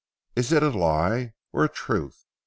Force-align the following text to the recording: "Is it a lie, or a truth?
"Is 0.35 0.51
it 0.51 0.63
a 0.63 0.69
lie, 0.71 1.35
or 1.53 1.63
a 1.63 1.69
truth? 1.69 2.25